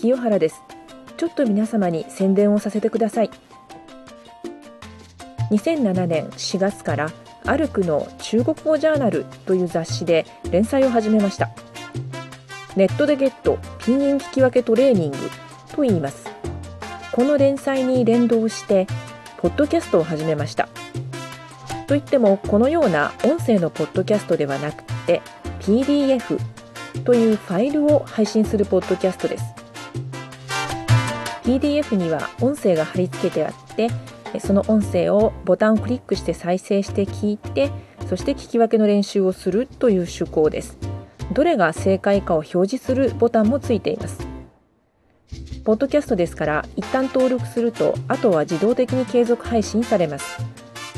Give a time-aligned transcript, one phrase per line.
[0.00, 0.62] 清原です。
[1.16, 3.30] ちょっと皆様に宣伝をさせてください。
[5.50, 7.10] 2007年4月から
[7.44, 11.50] アルクの中国語ジャーナルという雑誌で連載を始めました。
[12.76, 15.18] ネットでゲットピンイン聞き分けトレーニング
[15.74, 16.30] と言います。
[17.10, 18.86] この連載に連動して
[19.38, 20.68] ポッドキャストを始めました。
[21.88, 25.22] といってもこのような音声のポッドキャストではなくて
[25.58, 26.38] PDF
[27.04, 29.57] というファイルを配信するポッドキャストです。
[31.48, 33.88] PDF には音声が貼り付けてあって
[34.38, 37.70] その音声をボタンをクリックして再生して聞いて
[38.06, 40.76] そして聞き分けの練習をするという手法です。
[41.32, 44.26] どれが正解かを表示するボタンもついています。
[45.64, 50.36] ポッドキャストですから一旦登録するとあとは自動的に継続配信されます。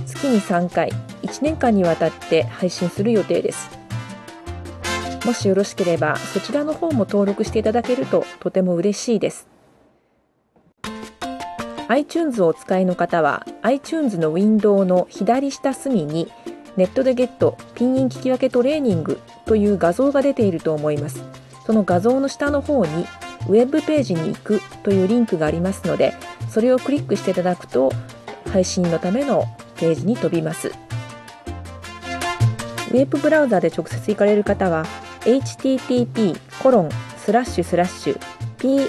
[0.05, 0.91] 月に3回
[1.23, 3.71] 1年間にわたって配信する予定です。
[5.25, 9.60] もしよろしければそちらの方も登録していただけるととても嬉しいです。
[11.91, 16.31] iTunes をお使いの方は iTunes のウィンドウの左下隅に
[16.77, 21.21] ネットでゲットピンイン聞き分けトレーニングという画像が出ていると思います。
[21.67, 23.07] その画像の下の方に
[23.49, 26.15] ウェブページに行くというリンクがありますので
[26.49, 27.91] それをクリックしていただくと
[28.53, 30.69] 配信のためのページに飛びます。
[30.69, 34.85] ウェブブラウザで直接行かれる方は
[35.23, 38.21] http コロンスラッシュスラッシュ
[38.59, 38.89] Pinyn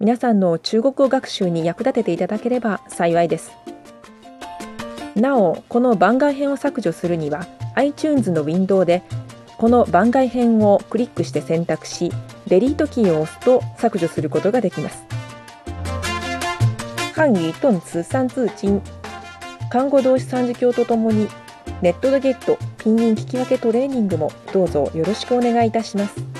[0.00, 3.52] 皆さんの中国語学習に役立てていただければ幸いです
[5.14, 9.02] なおこの番外編を削除するには iTunes のウィンドウで
[9.58, 12.10] この番外編をクリックして選択し
[12.46, 15.04] デリートキーを押すと削除することができます
[17.14, 18.80] 漢語動詞三字经
[19.68, 21.28] 漢語動詞三字経とともに
[21.82, 26.39] ネットでゲットピンイン聞き分けトレーニングもどうぞよろしくお願いいたします。